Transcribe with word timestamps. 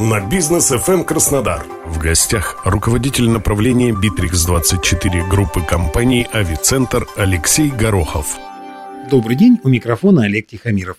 на 0.00 0.20
«Бизнес 0.20 0.70
FM 0.70 1.04
Краснодар». 1.04 1.66
В 1.84 1.98
гостях 1.98 2.60
руководитель 2.64 3.28
направления 3.28 3.90
«Битрикс-24» 3.92 5.28
группы 5.28 5.60
компаний 5.60 6.24
«Авицентр» 6.32 7.08
Алексей 7.16 7.68
Горохов. 7.68 8.38
Добрый 9.10 9.34
день, 9.34 9.58
у 9.64 9.68
микрофона 9.68 10.24
Олег 10.24 10.46
Тихомиров. 10.46 10.98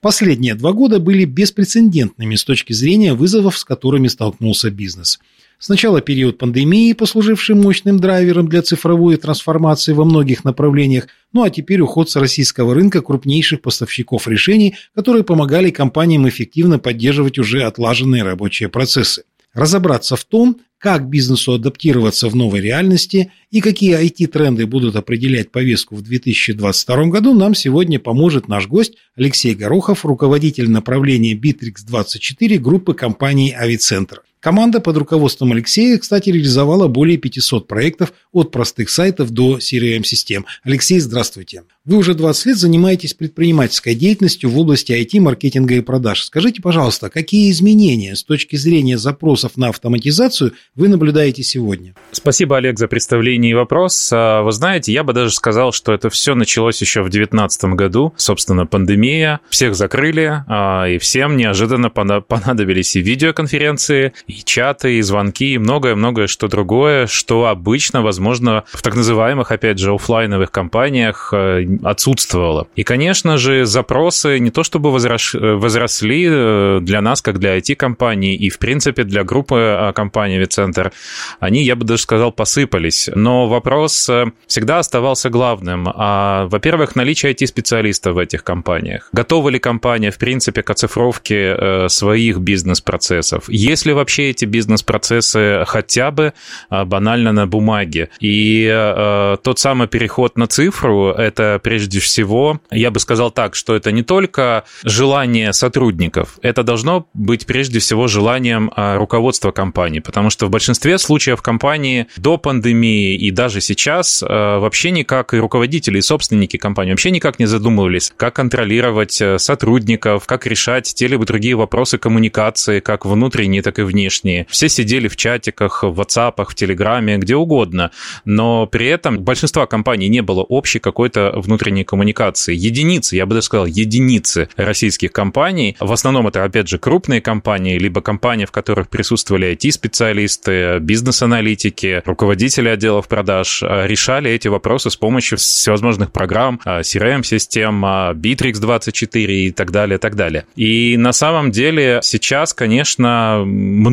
Последние 0.00 0.54
два 0.54 0.72
года 0.72 1.00
были 1.00 1.24
беспрецедентными 1.24 2.36
с 2.36 2.44
точки 2.44 2.72
зрения 2.72 3.14
вызовов, 3.14 3.58
с 3.58 3.64
которыми 3.64 4.06
столкнулся 4.06 4.70
бизнес. 4.70 5.18
Сначала 5.58 6.02
период 6.02 6.36
пандемии, 6.36 6.92
послуживший 6.92 7.54
мощным 7.54 7.98
драйвером 7.98 8.46
для 8.48 8.60
цифровой 8.60 9.16
трансформации 9.16 9.92
во 9.92 10.04
многих 10.04 10.44
направлениях, 10.44 11.08
ну 11.32 11.42
а 11.44 11.50
теперь 11.50 11.80
уход 11.80 12.10
с 12.10 12.16
российского 12.16 12.74
рынка 12.74 13.00
крупнейших 13.00 13.62
поставщиков 13.62 14.28
решений, 14.28 14.74
которые 14.94 15.24
помогали 15.24 15.70
компаниям 15.70 16.28
эффективно 16.28 16.78
поддерживать 16.78 17.38
уже 17.38 17.62
отлаженные 17.62 18.22
рабочие 18.22 18.68
процессы. 18.68 19.24
Разобраться 19.54 20.16
в 20.16 20.24
том, 20.24 20.58
как 20.76 21.08
бизнесу 21.08 21.54
адаптироваться 21.54 22.28
в 22.28 22.36
новой 22.36 22.60
реальности 22.60 23.32
и 23.50 23.62
какие 23.62 23.98
IT-тренды 23.98 24.66
будут 24.66 24.94
определять 24.94 25.50
повестку 25.50 25.96
в 25.96 26.02
2022 26.02 27.06
году, 27.06 27.32
нам 27.32 27.54
сегодня 27.54 27.98
поможет 27.98 28.48
наш 28.48 28.68
гость 28.68 28.92
Алексей 29.16 29.54
Горохов, 29.54 30.04
руководитель 30.04 30.70
направления 30.70 31.34
Bittrex24 31.34 32.58
группы 32.58 32.92
компании 32.92 33.52
«Авицентр». 33.52 34.22
Команда 34.40 34.80
под 34.80 34.96
руководством 34.96 35.52
Алексея, 35.52 35.98
кстати, 35.98 36.30
реализовала 36.30 36.88
более 36.88 37.16
500 37.16 37.66
проектов 37.66 38.12
от 38.32 38.50
простых 38.50 38.90
сайтов 38.90 39.30
до 39.30 39.58
CRM-систем. 39.58 40.46
Алексей, 40.62 41.00
здравствуйте. 41.00 41.62
Вы 41.84 41.98
уже 41.98 42.14
20 42.14 42.46
лет 42.46 42.56
занимаетесь 42.56 43.14
предпринимательской 43.14 43.94
деятельностью 43.94 44.50
в 44.50 44.58
области 44.58 44.92
IT, 44.92 45.20
маркетинга 45.20 45.74
и 45.74 45.80
продаж. 45.80 46.24
Скажите, 46.24 46.60
пожалуйста, 46.60 47.10
какие 47.10 47.50
изменения 47.50 48.16
с 48.16 48.24
точки 48.24 48.56
зрения 48.56 48.98
запросов 48.98 49.56
на 49.56 49.68
автоматизацию 49.68 50.52
вы 50.74 50.88
наблюдаете 50.88 51.42
сегодня? 51.42 51.94
Спасибо, 52.10 52.56
Олег, 52.56 52.78
за 52.78 52.88
представление 52.88 53.52
и 53.52 53.54
вопрос. 53.54 54.10
А, 54.12 54.42
вы 54.42 54.52
знаете, 54.52 54.92
я 54.92 55.04
бы 55.04 55.12
даже 55.12 55.30
сказал, 55.30 55.72
что 55.72 55.92
это 55.92 56.10
все 56.10 56.34
началось 56.34 56.80
еще 56.80 57.02
в 57.02 57.08
2019 57.08 57.64
году. 57.76 58.12
Собственно, 58.16 58.66
пандемия, 58.66 59.40
всех 59.48 59.76
закрыли, 59.76 60.44
а, 60.48 60.86
и 60.88 60.98
всем 60.98 61.36
неожиданно 61.36 61.88
понадобились 61.88 62.96
и 62.96 63.00
видеоконференции, 63.00 64.12
и 64.26 64.42
чаты, 64.44 64.98
и 64.98 65.02
звонки, 65.02 65.54
и 65.54 65.58
многое-многое 65.58 66.26
что 66.26 66.48
другое, 66.48 67.06
что 67.06 67.46
обычно, 67.46 68.02
возможно, 68.02 68.64
в 68.72 68.82
так 68.82 68.96
называемых, 68.96 69.52
опять 69.52 69.78
же, 69.78 69.92
офлайновых 69.92 70.50
компаниях 70.50 71.30
э, 71.32 71.64
отсутствовало. 71.84 72.66
И, 72.74 72.82
конечно 72.82 73.36
же, 73.36 73.64
запросы 73.64 74.38
не 74.38 74.50
то 74.50 74.64
чтобы 74.64 74.90
возросли 74.90 76.26
э, 76.28 76.78
для 76.82 77.00
нас, 77.00 77.22
как 77.22 77.38
для 77.38 77.58
IT-компаний, 77.58 78.34
и, 78.34 78.50
в 78.50 78.58
принципе, 78.58 79.04
для 79.04 79.24
группы 79.24 79.56
а, 79.58 79.92
компаний 79.92 80.38
Вицентр, 80.38 80.92
они, 81.40 81.62
я 81.62 81.76
бы 81.76 81.84
даже 81.84 82.02
сказал, 82.02 82.32
посыпались. 82.32 83.08
Но 83.14 83.46
вопрос 83.46 84.08
э, 84.08 84.26
всегда 84.46 84.80
оставался 84.80 85.30
главным. 85.30 85.88
А, 85.94 86.46
во-первых, 86.48 86.96
наличие 86.96 87.32
IT-специалистов 87.32 88.14
в 88.14 88.18
этих 88.18 88.42
компаниях. 88.42 89.08
Готова 89.12 89.48
ли 89.48 89.58
компания, 89.58 90.10
в 90.10 90.18
принципе, 90.18 90.62
к 90.62 90.70
оцифровке 90.70 91.86
своих 91.88 92.38
бизнес-процессов? 92.38 93.48
Есть 93.48 93.86
ли 93.86 93.92
вообще 94.16 94.30
эти 94.30 94.44
бизнес-процессы 94.46 95.64
хотя 95.66 96.10
бы 96.10 96.32
а, 96.70 96.84
банально 96.84 97.32
на 97.32 97.46
бумаге. 97.46 98.08
И 98.20 98.66
э, 98.70 99.36
тот 99.42 99.58
самый 99.58 99.88
переход 99.88 100.38
на 100.38 100.46
цифру– 100.46 101.10
это 101.18 101.60
прежде 101.62 102.00
всего, 102.00 102.60
я 102.70 102.90
бы 102.90 102.98
сказал 102.98 103.30
так, 103.30 103.54
что 103.54 103.74
это 103.74 103.92
не 103.92 104.02
только 104.02 104.64
желание 104.84 105.52
сотрудников, 105.52 106.38
это 106.42 106.62
должно 106.62 107.06
быть 107.12 107.46
прежде 107.46 107.78
всего 107.78 108.08
желанием 108.08 108.70
а, 108.74 108.96
руководства 108.96 109.50
компании, 109.50 110.00
потому 110.00 110.30
что 110.30 110.46
в 110.46 110.50
большинстве 110.50 110.98
случаев 110.98 111.42
компании 111.42 112.06
до 112.16 112.38
пандемии 112.38 113.16
и 113.16 113.30
даже 113.30 113.60
сейчас 113.60 114.24
а, 114.26 114.58
вообще 114.58 114.90
никак 114.90 115.34
и 115.34 115.38
руководители, 115.38 115.98
и 115.98 116.02
собственники 116.02 116.56
компании 116.56 116.92
вообще 116.92 117.10
никак 117.10 117.38
не 117.38 117.46
задумывались, 117.46 118.12
как 118.16 118.36
контролировать 118.36 119.20
э, 119.20 119.38
сотрудников, 119.38 120.26
как 120.26 120.46
решать 120.46 120.94
те 120.94 121.06
либо 121.06 121.26
другие 121.26 121.54
вопросы 121.54 121.98
коммуникации, 121.98 122.80
как 122.80 123.04
внутренние, 123.04 123.62
так 123.62 123.78
и 123.78 123.82
внешние. 123.82 124.05
Все 124.48 124.68
сидели 124.68 125.08
в 125.08 125.16
чатиках, 125.16 125.82
в 125.82 126.00
WhatsApp, 126.00 126.44
в 126.48 126.54
Телеграме, 126.54 127.18
где 127.18 127.36
угодно, 127.36 127.90
но 128.24 128.66
при 128.66 128.86
этом 128.86 129.18
большинства 129.18 129.66
компаний 129.66 130.08
не 130.08 130.22
было 130.22 130.42
общей 130.42 130.78
какой-то 130.78 131.32
внутренней 131.36 131.84
коммуникации. 131.84 132.54
Единицы, 132.54 133.16
я 133.16 133.26
бы 133.26 133.34
даже 133.34 133.46
сказал, 133.46 133.66
единицы 133.66 134.48
российских 134.56 135.12
компаний, 135.12 135.76
в 135.80 135.92
основном 135.92 136.28
это, 136.28 136.44
опять 136.44 136.68
же, 136.68 136.78
крупные 136.78 137.20
компании, 137.20 137.78
либо 137.78 138.00
компании, 138.00 138.44
в 138.44 138.52
которых 138.52 138.88
присутствовали 138.88 139.52
IT-специалисты, 139.52 140.78
бизнес-аналитики, 140.80 142.02
руководители 142.04 142.68
отделов 142.68 143.08
продаж, 143.08 143.62
а, 143.62 143.86
решали 143.86 144.30
эти 144.30 144.48
вопросы 144.48 144.90
с 144.90 144.96
помощью 144.96 145.38
всевозможных 145.38 146.12
программ, 146.12 146.60
а, 146.64 146.80
CRM-систем, 146.80 147.84
а, 147.84 148.12
Bittrex24 148.14 149.26
и 149.26 149.50
так 149.52 149.70
далее, 149.70 149.98
так 149.98 150.16
далее. 150.16 150.46
И 150.56 150.96
на 150.96 151.12
самом 151.12 151.50
деле 151.50 152.00
сейчас, 152.02 152.54
конечно, 152.54 153.42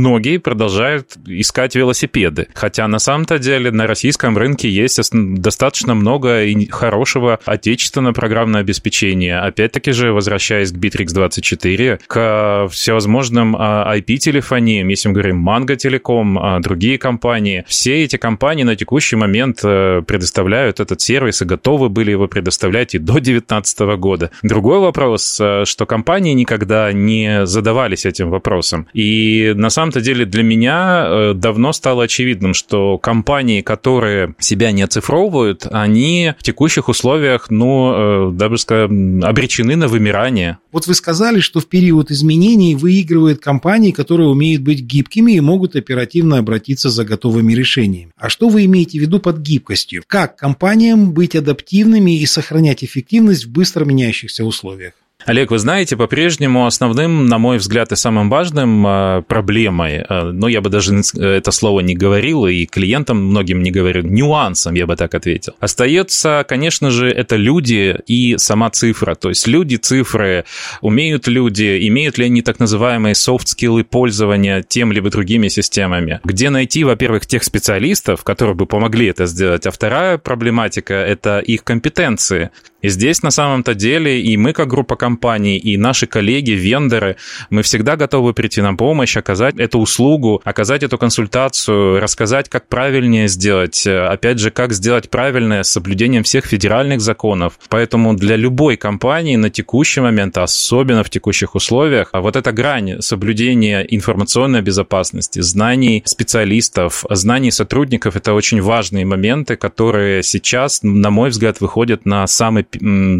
многие 0.03 0.37
продолжают 0.37 1.15
искать 1.25 1.75
велосипеды. 1.75 2.47
Хотя 2.53 2.89
на 2.89 2.99
самом-то 2.99 3.39
деле 3.39 3.71
на 3.71 3.87
российском 3.87 4.37
рынке 4.37 4.69
есть 4.69 4.99
достаточно 5.13 5.93
много 5.93 6.43
хорошего 6.69 7.39
отечественного 7.45 8.13
программного 8.13 8.59
обеспечения. 8.59 9.39
Опять-таки 9.39 9.93
же, 9.93 10.11
возвращаясь 10.11 10.73
к 10.73 10.75
Bittrex24, 10.75 12.01
к 12.05 12.67
всевозможным 12.69 13.55
IP-телефониям, 13.55 14.89
если 14.89 15.07
мы 15.07 15.13
говорим 15.13 15.47
Mango 15.47 15.77
Telecom, 15.77 16.59
другие 16.59 16.97
компании, 16.97 17.63
все 17.67 18.03
эти 18.03 18.17
компании 18.17 18.63
на 18.63 18.75
текущий 18.75 19.15
момент 19.15 19.59
э, 19.63 20.01
предоставляют 20.05 20.81
этот 20.81 20.99
сервис 20.99 21.41
и 21.41 21.45
готовы 21.45 21.87
были 21.87 22.11
его 22.11 22.27
предоставлять 22.27 22.95
и 22.95 22.97
до 22.97 23.13
2019 23.13 23.79
года. 23.97 24.31
Другой 24.41 24.79
вопрос, 24.79 25.39
э, 25.39 25.63
что 25.65 25.85
компании 25.85 26.33
никогда 26.33 26.91
не 26.91 27.45
задавались 27.45 28.05
этим 28.05 28.29
вопросом. 28.29 28.87
И 28.93 29.53
на 29.55 29.69
самом-то 29.93 30.01
деле 30.01 30.25
для 30.25 30.43
меня 30.43 31.05
э, 31.05 31.33
давно 31.35 31.73
стало 31.73 32.03
очевидным, 32.03 32.53
что 32.53 32.97
компании, 32.97 33.61
которые 33.61 34.33
себя 34.39 34.71
не 34.71 34.81
оцифровывают, 34.81 35.67
они 35.71 36.33
в 36.39 36.43
текущих 36.43 36.89
условиях, 36.89 37.49
ну, 37.49 38.29
э, 38.29 38.31
даже 38.33 38.57
скажем, 38.57 39.23
обречены 39.23 39.75
на 39.75 39.87
вымирание. 39.87 40.57
Вот 40.71 40.87
вы 40.87 40.95
сказали, 40.95 41.39
что 41.39 41.59
в 41.59 41.67
период 41.67 42.11
изменений 42.11 42.75
выигрывают 42.75 43.39
компании, 43.39 43.91
которые 43.91 44.29
умеют 44.29 44.63
быть 44.63 44.81
гибкими 44.81 45.33
и 45.33 45.39
могут 45.39 45.75
оперативно 45.75 46.39
обратиться 46.39 46.89
за 46.89 47.05
готовыми 47.05 47.53
решениями. 47.53 48.11
А 48.17 48.29
что 48.29 48.49
вы 48.49 48.65
имеете 48.65 48.97
в 48.97 49.01
виду 49.01 49.19
под 49.19 49.39
гибкостью? 49.39 50.03
Как 50.07 50.35
компаниям 50.35 51.13
быть 51.13 51.35
адаптивными 51.35 52.19
и 52.19 52.25
сохранять 52.25 52.83
эффективность 52.83 53.45
в 53.45 53.51
быстро 53.51 53.85
меняющихся 53.85 54.43
условиях? 54.43 54.93
Олег, 55.25 55.51
вы 55.51 55.59
знаете, 55.59 55.95
по-прежнему 55.95 56.65
основным, 56.65 57.27
на 57.27 57.37
мой 57.37 57.57
взгляд, 57.57 57.91
и 57.91 57.95
самым 57.95 58.29
важным 58.29 58.85
а, 58.85 59.21
проблемой, 59.21 60.03
а, 60.07 60.31
но 60.31 60.47
я 60.47 60.61
бы 60.61 60.69
даже 60.69 61.01
это 61.15 61.51
слово 61.51 61.79
не 61.79 61.95
говорил, 61.95 62.45
и 62.45 62.65
клиентам 62.65 63.25
многим 63.25 63.63
не 63.63 63.71
говорю, 63.71 64.03
нюансом, 64.03 64.73
я 64.73 64.85
бы 64.85 64.95
так 64.95 65.15
ответил, 65.15 65.53
остается, 65.59 66.45
конечно 66.47 66.91
же, 66.91 67.09
это 67.09 67.35
люди 67.35 67.97
и 68.05 68.35
сама 68.37 68.69
цифра. 68.69 69.15
То 69.15 69.29
есть 69.29 69.47
люди, 69.47 69.77
цифры, 69.77 70.45
умеют 70.81 71.27
люди, 71.27 71.87
имеют 71.87 72.17
ли 72.17 72.25
они 72.25 72.41
так 72.41 72.59
называемые 72.59 73.15
софт-скиллы 73.15 73.83
пользования 73.83 74.61
тем 74.61 74.91
либо 74.91 75.09
другими 75.09 75.47
системами. 75.47 76.19
Где 76.23 76.49
найти, 76.49 76.83
во-первых, 76.83 77.25
тех 77.25 77.43
специалистов, 77.43 78.23
которые 78.23 78.55
бы 78.55 78.65
помогли 78.65 79.07
это 79.07 79.25
сделать, 79.25 79.65
а 79.65 79.71
вторая 79.71 80.17
проблематика– 80.17 80.93
это 80.95 81.39
их 81.39 81.63
компетенции. 81.63 82.51
И 82.81 82.89
здесь 82.89 83.23
на 83.23 83.31
самом-то 83.31 83.73
деле 83.73 84.21
и 84.21 84.35
мы, 84.35 84.51
как 84.51 84.67
группа 84.67 84.97
компаний, 84.97 85.12
компании 85.13 85.59
и 85.59 85.77
наши 85.77 86.07
коллеги, 86.07 86.51
вендоры, 86.51 87.17
мы 87.51 87.61
всегда 87.61 87.95
готовы 87.95 88.33
прийти 88.33 88.61
на 88.61 88.73
помощь, 88.75 89.15
оказать 89.15 89.55
эту 89.59 89.77
услугу, 89.77 90.41
оказать 90.43 90.81
эту 90.81 90.97
консультацию, 90.97 91.99
рассказать, 91.99 92.49
как 92.49 92.67
правильнее 92.67 93.27
сделать, 93.27 93.85
опять 93.85 94.39
же, 94.39 94.49
как 94.49 94.73
сделать 94.73 95.11
правильное 95.11 95.61
с 95.61 95.69
соблюдением 95.69 96.23
всех 96.23 96.45
федеральных 96.45 96.99
законов. 96.99 97.59
Поэтому 97.69 98.15
для 98.15 98.35
любой 98.35 98.75
компании 98.75 99.35
на 99.35 99.51
текущий 99.51 100.01
момент, 100.01 100.37
особенно 100.37 101.03
в 101.03 101.09
текущих 101.11 101.53
условиях, 101.53 102.09
а 102.11 102.21
вот 102.21 102.35
эта 102.35 102.51
грань 102.51 102.99
соблюдения 103.01 103.85
информационной 103.87 104.61
безопасности, 104.61 105.41
знаний 105.41 106.01
специалистов, 106.05 107.05
знаний 107.11 107.51
сотрудников, 107.51 108.15
это 108.15 108.33
очень 108.33 108.61
важные 108.61 109.05
моменты, 109.05 109.57
которые 109.57 110.23
сейчас, 110.23 110.79
на 110.81 111.11
мой 111.11 111.29
взгляд, 111.29 111.61
выходят 111.61 112.05
на 112.05 112.25
самый, 112.25 112.65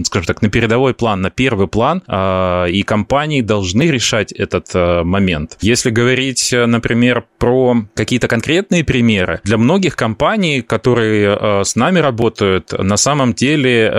скажем 0.06 0.26
так, 0.26 0.42
на 0.42 0.50
передовой 0.50 0.94
план, 0.96 1.22
на 1.22 1.30
первый 1.30 1.68
план, 1.68 1.83
а, 2.08 2.66
и 2.66 2.84
компании 2.84 3.42
должны 3.42 3.84
решать 3.84 4.32
этот 4.32 4.68
а, 4.74 5.04
момент. 5.04 5.58
Если 5.62 5.90
говорить, 5.90 6.54
например, 6.54 7.26
про 7.38 7.86
какие-то 7.94 8.28
конкретные 8.28 8.84
примеры, 8.84 9.42
для 9.44 9.58
многих 9.58 9.96
компаний, 9.96 10.62
которые 10.62 11.38
а, 11.40 11.64
с 11.64 11.76
нами 11.76 12.00
работают, 12.00 12.74
на 12.78 12.98
самом 12.98 13.34
деле 13.34 13.92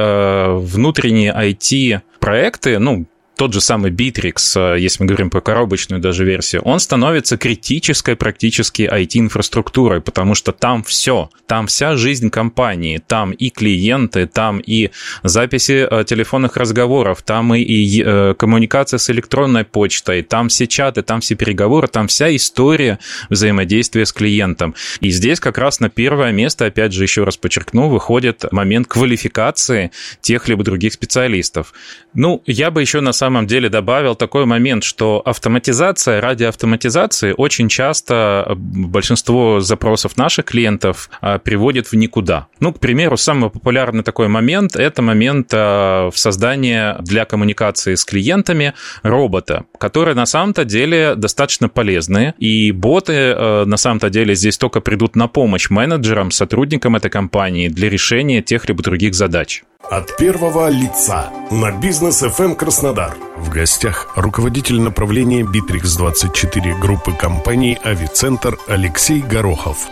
внутренние 0.56 1.32
IT-проекты, 1.32 2.78
ну, 2.78 3.06
тот 3.36 3.52
же 3.52 3.60
самый 3.60 3.90
Bittrex, 3.90 4.76
э, 4.76 4.80
если 4.80 5.02
мы 5.02 5.08
говорим 5.08 5.30
про 5.30 5.40
коробочную 5.40 6.00
даже 6.00 6.24
версию, 6.24 6.62
он 6.62 6.78
становится 6.78 7.36
критической 7.36 8.16
практически 8.16 8.82
IT-инфраструктурой, 8.82 10.00
потому 10.00 10.34
что 10.34 10.52
там 10.52 10.82
все, 10.84 11.30
там 11.46 11.66
вся 11.66 11.96
жизнь 11.96 12.30
компании, 12.30 13.02
там 13.04 13.32
и 13.32 13.50
клиенты, 13.50 14.26
там 14.26 14.58
и 14.58 14.90
записи 15.22 15.86
э, 15.90 16.04
телефонных 16.04 16.56
разговоров, 16.56 17.22
там 17.22 17.54
и, 17.54 17.60
и 17.60 18.02
э, 18.04 18.34
коммуникация 18.38 18.98
с 18.98 19.10
электронной 19.10 19.64
почтой, 19.64 20.22
там 20.22 20.48
все 20.48 20.66
чаты, 20.66 21.02
там 21.02 21.20
все 21.20 21.34
переговоры, 21.34 21.88
там 21.88 22.06
вся 22.06 22.34
история 22.34 22.98
взаимодействия 23.30 24.06
с 24.06 24.12
клиентом. 24.12 24.74
И 25.00 25.10
здесь 25.10 25.40
как 25.40 25.58
раз 25.58 25.80
на 25.80 25.88
первое 25.88 26.32
место, 26.32 26.66
опять 26.66 26.92
же, 26.92 27.02
еще 27.02 27.24
раз 27.24 27.36
подчеркну, 27.36 27.88
выходит 27.88 28.44
момент 28.52 28.86
квалификации 28.86 29.90
тех 30.20 30.48
либо 30.48 30.62
других 30.62 30.92
специалистов. 30.92 31.74
Ну, 32.14 32.42
я 32.46 32.70
бы 32.70 32.80
еще 32.80 33.00
на 33.00 33.12
самом 33.12 33.23
самом 33.24 33.46
деле 33.46 33.70
добавил 33.70 34.14
такой 34.16 34.44
момент, 34.44 34.84
что 34.84 35.22
автоматизация 35.24 36.20
ради 36.20 36.44
автоматизации 36.44 37.32
очень 37.34 37.70
часто 37.70 38.54
большинство 38.54 39.60
запросов 39.60 40.18
наших 40.18 40.44
клиентов 40.44 41.08
э, 41.22 41.38
приводит 41.38 41.86
в 41.86 41.96
никуда. 41.96 42.48
Ну, 42.60 42.74
к 42.74 42.80
примеру, 42.80 43.16
самый 43.16 43.48
популярный 43.48 44.02
такой 44.02 44.28
момент– 44.28 44.76
это 44.76 45.00
момент 45.00 45.54
э, 45.54 46.10
в 46.12 46.16
создании 46.16 47.02
для 47.02 47.24
коммуникации 47.24 47.94
с 47.94 48.04
клиентами 48.04 48.74
робота, 49.02 49.64
которые 49.78 50.14
на 50.14 50.26
самом-то 50.26 50.66
деле 50.66 51.14
достаточно 51.14 51.70
полезные, 51.70 52.34
и 52.38 52.72
боты 52.72 53.34
на 53.64 53.76
самом-то 53.78 54.10
деле 54.10 54.34
здесь 54.34 54.58
только 54.58 54.82
придут 54.82 55.16
на 55.16 55.28
помощь 55.28 55.70
менеджерам, 55.70 56.30
сотрудникам 56.30 56.96
этой 56.96 57.10
компании 57.10 57.68
для 57.68 57.88
решения 57.88 58.42
тех 58.42 58.68
либо 58.68 58.82
других 58.82 59.14
задач. 59.14 59.62
От 59.90 60.16
первого 60.16 60.68
лица 60.70 61.30
на 61.50 61.70
бизнес 61.70 62.22
FM 62.22 62.56
Краснодар. 62.56 63.14
В 63.36 63.50
гостях 63.50 64.08
руководитель 64.16 64.80
направления 64.80 65.42
Bittrex 65.42 65.96
24 65.98 66.78
группы 66.78 67.12
компаний 67.12 67.78
Авицентр 67.84 68.58
Алексей 68.66 69.20
Горохов. 69.20 69.86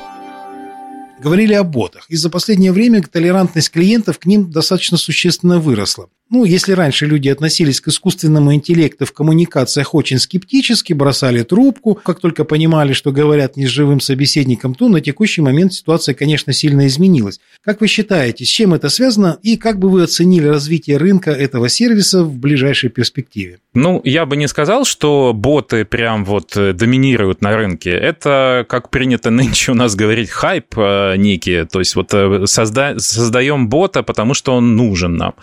Говорили 1.22 1.54
о 1.54 1.62
ботах. 1.62 2.06
И 2.08 2.16
за 2.16 2.30
последнее 2.30 2.72
время 2.72 3.02
толерантность 3.02 3.70
клиентов 3.70 4.18
к 4.18 4.26
ним 4.26 4.50
достаточно 4.50 4.96
существенно 4.96 5.60
выросла. 5.60 6.08
Ну, 6.32 6.44
если 6.44 6.72
раньше 6.72 7.04
люди 7.04 7.28
относились 7.28 7.82
к 7.82 7.88
искусственному 7.88 8.54
интеллекту 8.54 9.04
в 9.04 9.12
коммуникациях 9.12 9.94
очень 9.94 10.18
скептически, 10.18 10.94
бросали 10.94 11.42
трубку, 11.42 11.94
как 11.94 12.20
только 12.20 12.44
понимали, 12.44 12.94
что 12.94 13.12
говорят 13.12 13.58
не 13.58 13.66
с 13.66 13.68
живым 13.68 14.00
собеседником, 14.00 14.74
то 14.74 14.88
на 14.88 15.02
текущий 15.02 15.42
момент 15.42 15.74
ситуация, 15.74 16.14
конечно, 16.14 16.54
сильно 16.54 16.86
изменилась. 16.86 17.38
Как 17.62 17.82
вы 17.82 17.86
считаете, 17.86 18.46
с 18.46 18.48
чем 18.48 18.72
это 18.72 18.88
связано 18.88 19.38
и 19.42 19.58
как 19.58 19.78
бы 19.78 19.90
вы 19.90 20.04
оценили 20.04 20.46
развитие 20.46 20.96
рынка 20.96 21.32
этого 21.32 21.68
сервиса 21.68 22.24
в 22.24 22.34
ближайшей 22.38 22.88
перспективе? 22.88 23.58
Ну, 23.74 24.00
я 24.02 24.24
бы 24.24 24.36
не 24.36 24.48
сказал, 24.48 24.86
что 24.86 25.34
боты 25.34 25.84
прям 25.84 26.24
вот 26.24 26.56
э, 26.56 26.72
доминируют 26.72 27.42
на 27.42 27.54
рынке. 27.54 27.90
Это, 27.90 28.64
как 28.70 28.88
принято 28.88 29.28
нынче 29.28 29.72
у 29.72 29.74
нас 29.74 29.94
говорить, 29.94 30.30
хайп 30.30 30.78
некий. 31.16 31.64
То 31.64 31.78
есть 31.78 31.96
вот 31.96 32.14
э, 32.14 32.44
созда- 32.44 32.98
создаем 32.98 33.68
бота, 33.68 34.02
потому 34.02 34.34
что 34.34 34.54
он 34.54 34.76
нужен 34.76 35.16
нам. 35.16 35.34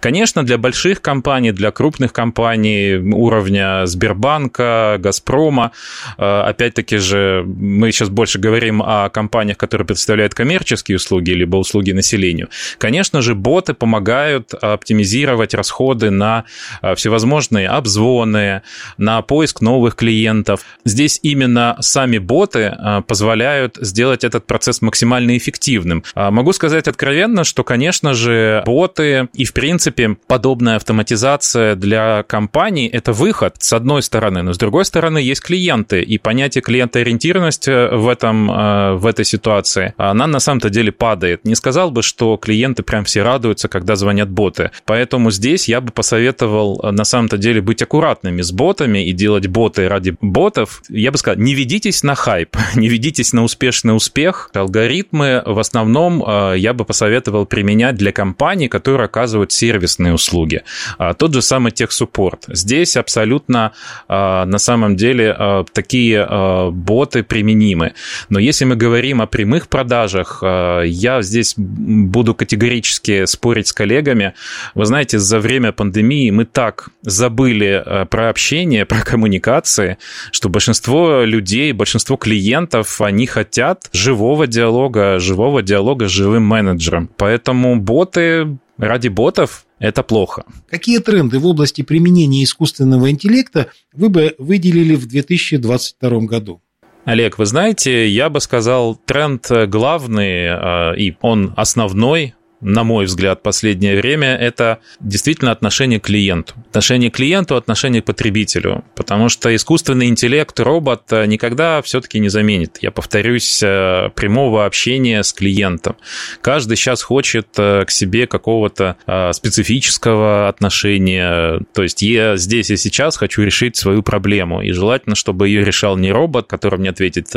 Конечно, 0.00 0.42
для 0.42 0.58
больших 0.58 1.00
компаний, 1.00 1.52
для 1.52 1.70
крупных 1.70 2.12
компаний 2.12 2.96
уровня 2.96 3.86
Сбербанка, 3.86 4.96
Газпрома, 4.98 5.72
э, 6.18 6.40
опять-таки 6.40 6.98
же, 6.98 7.44
мы 7.46 7.92
сейчас 7.92 8.08
больше 8.08 8.38
говорим 8.38 8.82
о 8.82 9.08
компаниях, 9.08 9.56
которые 9.56 9.86
представляют 9.86 10.34
коммерческие 10.34 10.96
услуги, 10.96 11.30
либо 11.30 11.56
услуги 11.56 11.92
населению. 11.92 12.48
Конечно 12.78 13.22
же, 13.22 13.34
боты 13.34 13.74
помогают 13.74 14.54
оптимизировать 14.54 15.54
расходы 15.54 16.10
на 16.10 16.44
э, 16.82 16.94
всевозможные 16.94 17.68
обзвоны, 17.68 18.62
на 18.98 19.22
поиск 19.22 19.60
новых 19.60 19.96
клиентов. 19.96 20.60
Здесь 20.84 21.18
именно 21.22 21.76
сами 21.80 22.18
боты 22.18 22.76
позволяют 23.06 23.76
сделать 23.80 24.24
этот 24.24 24.46
процесс 24.46 24.82
максимально 24.82 25.15
эффективным. 25.36 26.04
Могу 26.14 26.52
сказать 26.52 26.88
откровенно, 26.88 27.44
что, 27.44 27.64
конечно 27.64 28.14
же, 28.14 28.62
боты 28.66 29.28
и, 29.34 29.44
в 29.44 29.52
принципе, 29.52 30.16
подобная 30.26 30.76
автоматизация 30.76 31.74
для 31.74 32.22
компаний– 32.24 32.88
это 32.92 33.12
выход, 33.12 33.56
с 33.58 33.72
одной 33.72 34.02
стороны, 34.02 34.42
но 34.42 34.52
с 34.52 34.58
другой 34.58 34.84
стороны 34.84 35.18
есть 35.18 35.42
клиенты, 35.42 36.02
и 36.02 36.18
понятие 36.18 36.62
клиентоориентированности 36.62 37.94
в, 37.94 38.08
этом, 38.08 38.50
э, 38.50 38.94
в 38.94 39.06
этой 39.06 39.24
ситуации, 39.24 39.94
она 39.96 40.26
на 40.26 40.40
самом-то 40.40 40.70
деле 40.70 40.92
падает. 40.92 41.44
Не 41.44 41.54
сказал 41.54 41.90
бы, 41.90 42.02
что 42.02 42.36
клиенты 42.36 42.82
прям 42.82 43.04
все 43.04 43.22
радуются, 43.22 43.68
когда 43.68 43.96
звонят 43.96 44.30
боты. 44.30 44.70
Поэтому 44.84 45.30
здесь 45.30 45.68
я 45.68 45.80
бы 45.80 45.92
посоветовал 45.92 46.80
э, 46.82 46.90
на 46.90 47.04
самом-то 47.04 47.38
деле 47.38 47.60
быть 47.60 47.82
аккуратными 47.82 48.42
с 48.42 48.52
ботами 48.52 49.06
и 49.06 49.12
делать 49.12 49.46
боты 49.46 49.88
ради 49.88 50.16
ботов. 50.20 50.82
Я 50.88 51.12
бы 51.12 51.18
сказал, 51.18 51.40
не 51.40 51.54
ведитесь 51.54 52.02
на 52.02 52.14
хайп, 52.14 52.56
не 52.74 52.88
ведитесь 52.88 53.32
на 53.32 53.44
успешный 53.44 53.94
успех. 53.94 54.50
Алгоритмы 54.96 55.42
в 55.44 55.58
основном 55.58 56.24
э, 56.26 56.54
я 56.56 56.72
бы 56.72 56.84
посоветовал 56.84 57.44
применять 57.44 57.96
для 57.96 58.12
компаний, 58.12 58.68
которые 58.68 59.06
оказывают 59.06 59.52
сервисные 59.52 60.14
услуги. 60.14 60.62
А, 60.98 61.12
тот 61.12 61.34
же 61.34 61.42
самый 61.42 61.72
техсуппорт. 61.72 62.44
Здесь 62.48 62.96
абсолютно 62.96 63.72
а, 64.08 64.46
на 64.46 64.58
самом 64.58 64.96
деле 64.96 65.34
а, 65.36 65.64
такие 65.72 66.26
боты 66.70 67.22
применимы. 67.22 67.92
Но 68.30 68.38
если 68.38 68.64
мы 68.64 68.76
говорим 68.76 69.20
о 69.20 69.26
прямых 69.26 69.68
продажах, 69.68 70.42
я 70.42 71.22
здесь 71.22 71.54
буду 71.56 72.34
категорически 72.34 73.26
спорить 73.26 73.68
с 73.68 73.72
коллегами. 73.72 74.32
Вы 74.74 74.86
знаете, 74.86 75.18
за 75.18 75.40
время 75.40 75.72
пандемии 75.72 76.30
мы 76.30 76.44
так 76.44 76.88
забыли 77.02 77.84
про 78.10 78.30
общение, 78.30 78.84
про 78.86 79.00
коммуникации, 79.02 79.98
что 80.30 80.48
большинство 80.48 81.22
людей, 81.22 81.72
большинство 81.72 82.16
клиентов, 82.16 83.00
они 83.00 83.26
хотят 83.26 83.88
живого 83.92 84.46
диалога, 84.46 84.85
живого 85.18 85.62
диалога 85.62 86.08
с 86.08 86.10
живым 86.10 86.44
менеджером. 86.44 87.10
Поэтому 87.16 87.80
боты 87.80 88.58
ради 88.78 89.08
ботов 89.08 89.66
это 89.78 90.02
плохо. 90.02 90.44
Какие 90.70 90.98
тренды 90.98 91.38
в 91.38 91.46
области 91.46 91.82
применения 91.82 92.42
искусственного 92.44 93.10
интеллекта 93.10 93.68
вы 93.92 94.08
бы 94.08 94.34
выделили 94.38 94.94
в 94.94 95.06
2022 95.06 96.20
году? 96.20 96.60
Олег, 97.04 97.38
вы 97.38 97.46
знаете, 97.46 98.08
я 98.08 98.28
бы 98.30 98.40
сказал, 98.40 98.96
тренд 98.96 99.48
главный, 99.68 100.46
э, 100.48 100.96
и 100.98 101.16
он 101.20 101.52
основной 101.56 102.34
на 102.60 102.84
мой 102.84 103.04
взгляд, 103.04 103.42
последнее 103.42 103.96
время, 103.96 104.34
это 104.34 104.78
действительно 105.00 105.50
отношение 105.50 106.00
к 106.00 106.04
клиенту. 106.04 106.54
Отношение 106.70 107.10
к 107.10 107.16
клиенту, 107.16 107.56
отношение 107.56 108.00
к 108.00 108.06
потребителю. 108.06 108.84
Потому 108.94 109.28
что 109.28 109.54
искусственный 109.54 110.06
интеллект, 110.06 110.58
робот 110.60 111.02
э, 111.10 111.26
никогда 111.26 111.82
все-таки 111.82 112.18
не 112.18 112.28
заменит, 112.28 112.78
я 112.80 112.90
повторюсь, 112.90 113.60
э, 113.62 114.10
прямого 114.14 114.64
общения 114.64 115.22
с 115.22 115.32
клиентом. 115.32 115.96
Каждый 116.40 116.76
сейчас 116.76 117.02
хочет 117.02 117.48
э, 117.58 117.84
к 117.86 117.90
себе 117.90 118.26
какого-то 118.26 118.96
специфического 119.32 120.48
отношения. 120.48 121.60
То 121.72 121.82
есть 121.82 122.02
я 122.02 122.36
здесь 122.36 122.70
и 122.70 122.76
сейчас 122.76 123.16
хочу 123.16 123.42
решить 123.42 123.76
свою 123.76 124.02
проблему. 124.02 124.62
И 124.62 124.72
желательно, 124.72 125.14
чтобы 125.14 125.48
ее 125.48 125.64
решал 125.64 125.96
не 125.96 126.10
робот, 126.10 126.46
который 126.46 126.78
мне 126.78 126.90
ответит, 126.90 127.32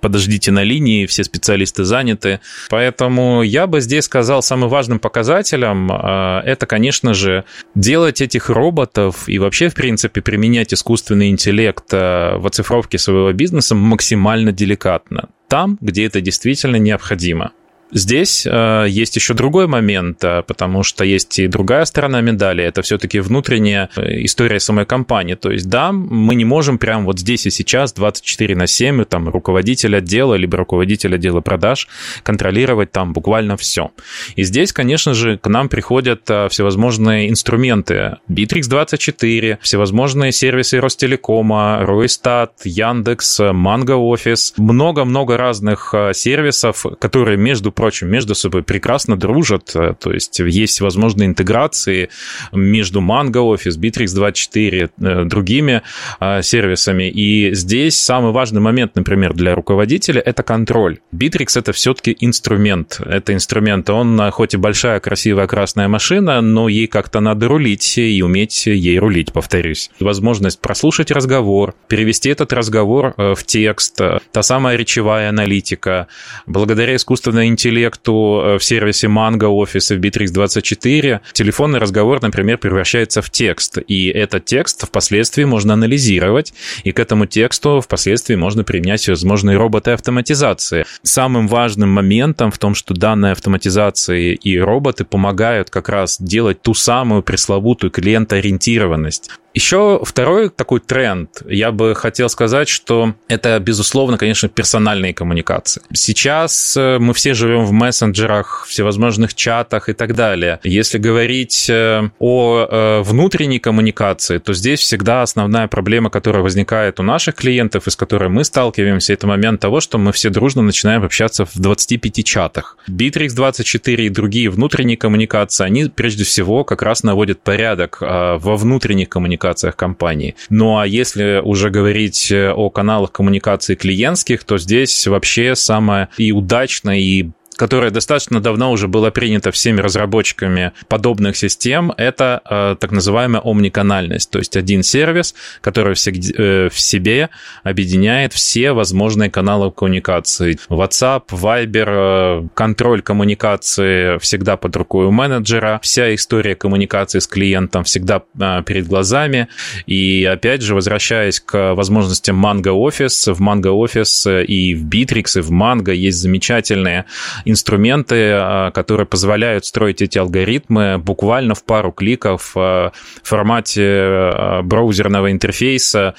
подождите 0.00 0.50
на 0.52 0.62
линии, 0.62 1.06
все 1.06 1.24
специалисты 1.24 1.84
заняты. 1.84 2.40
Поэтому 2.70 3.42
я 3.42 3.66
бы 3.66 3.80
здесь 3.80 4.04
сказал, 4.04 4.42
самым 4.62 4.70
важным 4.70 4.98
показателем 4.98 5.88
а, 5.90 6.42
это, 6.44 6.66
конечно 6.66 7.14
же, 7.14 7.44
делать 7.74 8.20
этих 8.20 8.48
роботов 8.48 9.28
и 9.28 9.38
вообще, 9.38 9.68
в 9.68 9.74
принципе, 9.74 10.20
применять 10.20 10.72
искусственный 10.72 11.30
интеллект 11.30 11.84
а, 11.92 12.38
в 12.38 12.46
оцифровке 12.46 12.98
своего 12.98 13.32
бизнеса 13.32 13.74
максимально 13.74 14.52
деликатно. 14.52 15.28
Там, 15.48 15.78
где 15.80 16.06
это 16.06 16.20
действительно 16.20 16.76
необходимо. 16.76 17.52
Здесь 17.92 18.46
э, 18.46 18.86
есть 18.88 19.16
еще 19.16 19.34
другой 19.34 19.66
момент, 19.66 20.24
э, 20.24 20.42
потому 20.46 20.82
что 20.82 21.04
есть 21.04 21.38
и 21.38 21.46
другая 21.46 21.84
сторона 21.84 22.22
медали. 22.22 22.64
Это 22.64 22.80
все-таки 22.80 23.20
внутренняя 23.20 23.90
э, 23.96 24.24
история 24.24 24.60
самой 24.60 24.86
компании. 24.86 25.34
То 25.34 25.50
есть, 25.50 25.68
да, 25.68 25.92
мы 25.92 26.34
не 26.34 26.46
можем 26.46 26.78
прямо 26.78 27.04
вот 27.04 27.18
здесь 27.18 27.44
и 27.44 27.50
сейчас 27.50 27.92
24 27.92 28.56
на 28.56 28.66
7 28.66 29.04
там 29.04 29.28
руководитель 29.28 29.96
отдела 29.96 30.34
либо 30.34 30.56
руководитель 30.56 31.14
отдела 31.14 31.42
продаж 31.42 31.86
контролировать 32.22 32.92
там 32.92 33.12
буквально 33.12 33.58
все. 33.58 33.90
И 34.36 34.42
здесь, 34.42 34.72
конечно 34.72 35.12
же, 35.12 35.36
к 35.36 35.46
нам 35.48 35.68
приходят 35.68 36.22
всевозможные 36.22 37.28
инструменты. 37.28 38.16
Bittrex 38.28 38.68
24, 38.68 39.58
всевозможные 39.60 40.32
сервисы 40.32 40.80
Ростелекома, 40.80 41.80
Ройстат, 41.82 42.52
Яндекс, 42.64 43.40
Манго 43.52 43.96
Офис, 43.96 44.54
много-много 44.56 45.36
разных 45.36 45.94
сервисов, 46.14 46.86
которые, 46.98 47.36
между 47.36 47.70
прочим, 47.82 48.08
между 48.08 48.36
собой 48.36 48.62
прекрасно 48.62 49.16
дружат, 49.16 49.72
э, 49.74 49.94
то 49.98 50.12
есть 50.12 50.38
есть 50.38 50.80
возможные 50.80 51.26
интеграции 51.26 52.10
между 52.52 53.00
Mango 53.00 53.52
Office, 53.52 53.76
Bittrex 53.76 54.14
24, 54.14 54.88
э, 55.00 55.24
другими 55.24 55.82
э, 56.20 56.42
сервисами. 56.42 57.10
И 57.10 57.52
здесь 57.54 57.98
самый 57.98 58.30
важный 58.30 58.60
момент, 58.60 58.94
например, 58.94 59.34
для 59.34 59.56
руководителя– 59.56 60.20
это 60.24 60.44
контроль. 60.44 61.00
Bittrex– 61.12 61.46
это 61.58 61.72
все-таки 61.72 62.16
инструмент. 62.20 63.00
Это 63.04 63.34
инструмент, 63.34 63.90
он 63.90 64.30
хоть 64.30 64.54
и 64.54 64.56
большая, 64.56 65.00
красивая 65.00 65.48
красная 65.48 65.88
машина, 65.88 66.40
но 66.40 66.68
ей 66.68 66.86
как-то 66.86 67.18
надо 67.18 67.48
рулить 67.48 67.98
и 67.98 68.22
уметь 68.22 68.66
ей 68.66 68.98
рулить, 69.00 69.32
повторюсь. 69.32 69.90
Возможность 69.98 70.60
прослушать 70.60 71.10
разговор, 71.10 71.74
перевести 71.88 72.28
этот 72.28 72.52
разговор 72.52 73.14
в 73.16 73.42
текст, 73.44 74.00
та 74.30 74.42
самая 74.42 74.76
речевая 74.76 75.30
аналитика. 75.30 76.06
Благодаря 76.46 76.94
искусственному 76.94 77.46
интеллекту 77.46 77.71
э, 77.80 78.58
в 78.58 78.64
сервисе 78.64 79.06
Mango 79.08 79.50
Office 79.50 79.94
и 79.94 79.98
в 79.98 80.00
Bittrex 80.00 80.32
24 80.32 81.20
телефонный 81.32 81.78
разговор, 81.78 82.20
например, 82.22 82.58
превращается 82.58 83.22
в 83.22 83.30
текст, 83.30 83.78
и 83.86 84.08
этот 84.08 84.44
текст 84.44 84.86
впоследствии 84.86 85.44
можно 85.44 85.74
анализировать, 85.74 86.52
и 86.84 86.92
к 86.92 87.00
этому 87.00 87.26
тексту 87.26 87.80
впоследствии 87.80 88.34
можно 88.34 88.64
применять 88.64 89.00
всевозможные 89.00 89.56
роботы 89.56 89.92
автоматизации. 89.92 90.84
Самым 91.02 91.48
важным 91.48 91.90
моментом 91.90 92.50
в 92.50 92.58
том, 92.58 92.74
что 92.74 92.94
данные 92.94 93.32
автоматизации 93.32 94.34
и 94.34 94.58
роботы 94.58 95.04
помогают 95.04 95.70
как 95.70 95.88
раз 95.88 96.20
делать 96.20 96.62
ту 96.62 96.74
самую 96.74 97.22
пресловутую 97.22 97.90
клиентоориентированность. 97.90 99.30
Еще 99.54 100.00
второй 100.02 100.48
такой 100.48 100.80
тренд, 100.80 101.42
я 101.46 101.72
бы 101.72 101.94
хотел 101.94 102.28
сказать, 102.28 102.68
что 102.68 103.14
это, 103.28 103.58
безусловно, 103.60 104.16
конечно, 104.16 104.48
персональные 104.48 105.12
коммуникации. 105.12 105.82
Сейчас 105.92 106.74
э, 106.76 106.98
мы 106.98 107.12
все 107.12 107.34
живем 107.34 107.64
в 107.64 107.72
мессенджерах, 107.72 108.66
всевозможных 108.66 109.34
чатах 109.34 109.88
и 109.88 109.92
так 109.92 110.14
далее. 110.14 110.58
Если 110.62 110.98
говорить 110.98 111.68
э, 111.68 112.08
о 112.18 112.66
э, 112.70 113.02
внутренней 113.02 113.58
коммуникации, 113.58 114.38
то 114.38 114.54
здесь 114.54 114.80
всегда 114.80 115.22
основная 115.22 115.68
проблема, 115.68 116.08
которая 116.08 116.42
возникает 116.42 116.98
у 117.00 117.02
наших 117.02 117.34
клиентов, 117.34 117.86
и 117.86 117.90
с 117.90 117.96
которой 117.96 118.30
мы 118.30 118.44
сталкиваемся, 118.44 119.12
это 119.12 119.26
момент 119.26 119.60
того, 119.60 119.80
что 119.80 119.98
мы 119.98 120.12
все 120.12 120.30
дружно 120.30 120.62
начинаем 120.62 121.04
общаться 121.04 121.44
в 121.44 121.58
25 121.58 122.24
чатах. 122.24 122.78
Bittrex 122.88 123.34
24 123.34 124.06
и 124.06 124.08
другие 124.08 124.48
внутренние 124.48 124.96
коммуникации, 124.96 125.64
они 125.64 125.84
прежде 125.94 126.24
всего 126.24 126.64
как 126.64 126.80
раз 126.82 127.02
наводят 127.02 127.42
порядок 127.42 127.98
во 128.00 128.56
внутренних 128.56 129.08
коммуникациях 129.08 129.41
коммуникациях 129.42 129.76
компании. 129.76 130.34
Ну 130.50 130.78
а 130.78 130.86
если 130.86 131.40
уже 131.42 131.70
говорить 131.70 132.30
э, 132.30 132.52
о 132.52 132.70
каналах 132.70 133.12
коммуникации 133.12 133.74
клиентских, 133.74 134.44
то 134.44 134.58
здесь 134.58 135.06
вообще 135.06 135.56
самое 135.56 136.08
и 136.16 136.32
удачное, 136.32 136.98
и 136.98 137.30
которая 137.62 137.92
достаточно 137.92 138.40
давно 138.40 138.72
уже 138.72 138.88
была 138.88 139.12
принята 139.12 139.52
всеми 139.52 139.80
разработчиками 139.80 140.72
подобных 140.88 141.36
систем, 141.36 141.92
это 141.96 142.40
э, 142.50 142.74
так 142.80 142.90
называемая 142.90 143.40
омниканальность, 143.40 144.32
то 144.32 144.40
есть 144.40 144.56
один 144.56 144.82
сервис, 144.82 145.36
который 145.60 145.94
в, 145.94 146.04
э, 146.04 146.68
в 146.70 146.80
себе 146.80 147.30
объединяет 147.62 148.32
все 148.32 148.72
возможные 148.72 149.30
каналы 149.30 149.70
коммуникации. 149.70 150.58
WhatsApp, 150.70 151.28
Viber, 151.30 152.42
э, 152.46 152.48
контроль 152.54 153.00
коммуникации 153.00 154.18
всегда 154.18 154.56
под 154.56 154.74
рукой 154.74 155.06
у 155.06 155.12
менеджера, 155.12 155.78
вся 155.84 156.12
история 156.16 156.56
коммуникации 156.56 157.20
с 157.20 157.28
клиентом 157.28 157.84
всегда 157.84 158.22
э, 158.40 158.64
перед 158.66 158.88
глазами. 158.88 159.46
И 159.86 160.24
опять 160.24 160.62
же, 160.62 160.74
возвращаясь 160.74 161.38
к 161.38 161.74
возможностям 161.74 162.44
Mango 162.44 162.74
Office, 162.74 163.32
в 163.32 163.40
Mango 163.40 163.70
Office 163.70 164.44
и 164.44 164.74
в 164.74 164.84
Bittrex, 164.88 165.38
и 165.38 165.42
в 165.42 165.52
Mango 165.52 165.94
есть 165.94 166.18
замечательные 166.18 167.04
инструменты, 167.52 168.32
а, 168.32 168.70
которые 168.72 169.06
позволяют 169.06 169.64
строить 169.64 170.02
эти 170.02 170.18
алгоритмы 170.18 170.98
буквально 170.98 171.54
в 171.54 171.64
пару 171.64 171.92
кликов 171.92 172.52
а, 172.56 172.92
в 173.22 173.28
формате 173.28 173.82
а, 173.84 174.62
браузерного 174.62 175.30
интерфейса, 175.30 176.14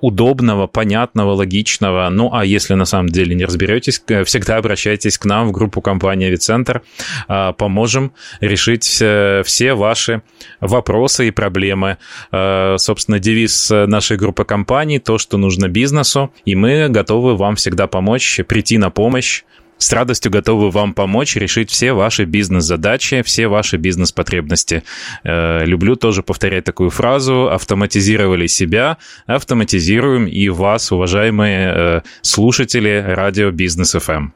удобного, 0.00 0.66
понятного, 0.66 1.32
логичного. 1.32 2.08
Ну, 2.10 2.30
а 2.32 2.44
если 2.44 2.74
на 2.74 2.84
самом 2.84 3.08
деле 3.08 3.34
не 3.34 3.44
разберетесь, 3.44 4.02
всегда 4.24 4.56
обращайтесь 4.56 5.18
к 5.18 5.24
нам 5.24 5.48
в 5.48 5.52
группу 5.52 5.80
компании 5.80 6.28
Авицентр. 6.28 6.82
Поможем 7.26 8.12
решить 8.40 8.98
э, 9.00 9.42
все 9.44 9.74
ваши 9.74 10.22
вопросы 10.60 11.28
и 11.28 11.30
проблемы. 11.30 11.98
Собственно, 12.30 13.18
девиз 13.18 13.70
нашей 13.70 14.16
группы 14.16 14.44
компаний– 14.44 14.98
то, 15.06 15.18
что 15.18 15.38
нужно 15.38 15.68
бизнесу, 15.68 16.32
и 16.44 16.54
мы 16.54 16.88
готовы 16.88 17.36
вам 17.36 17.56
всегда 17.56 17.86
помочь, 17.86 18.40
прийти 18.46 18.78
на 18.78 18.90
помощь, 18.90 19.44
с 19.78 19.92
радостью 19.92 20.32
готовы 20.32 20.70
вам 20.70 20.94
помочь 20.94 21.36
решить 21.36 21.70
все 21.70 21.92
ваши 21.92 22.24
бизнес-задачи, 22.24 23.22
все 23.22 23.48
ваши 23.48 23.76
бизнес-потребности. 23.76 24.82
Э, 25.22 25.64
люблю 25.64 25.96
тоже 25.96 26.22
повторять 26.22 26.64
такую 26.64 26.90
фразу. 26.90 27.48
Автоматизировали 27.50 28.46
себя, 28.46 28.96
автоматизируем 29.26 30.26
и 30.26 30.48
вас, 30.48 30.92
уважаемые 30.92 31.72
э, 31.74 32.00
слушатели 32.22 33.04
радио 33.06 33.50
Бизнес 33.50 33.92
ФМ. 33.92 34.30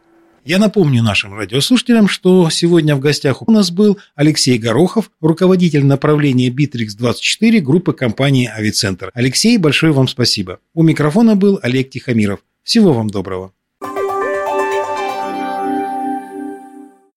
Я 0.44 0.58
напомню 0.58 1.02
нашим 1.02 1.34
радиослушателям, 1.34 2.08
что 2.08 2.48
сегодня 2.48 2.96
в 2.96 3.00
гостях 3.00 3.46
у 3.46 3.50
нас 3.52 3.70
был 3.70 3.98
Алексей 4.14 4.58
Горохов, 4.58 5.10
руководитель 5.20 5.84
направления 5.84 6.48
Bittrex24 6.48 7.60
группы 7.60 7.92
компании 7.92 8.46
«Авицентр». 8.46 9.10
Алексей, 9.12 9.58
большое 9.58 9.92
вам 9.92 10.08
спасибо. 10.08 10.58
У 10.72 10.82
микрофона 10.82 11.36
был 11.36 11.60
Олег 11.62 11.90
Тихомиров. 11.90 12.40
Всего 12.62 12.94
вам 12.94 13.10
доброго. 13.10 13.52